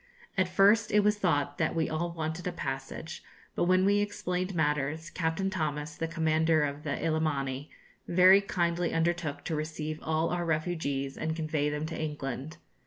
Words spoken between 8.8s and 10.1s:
undertook to receive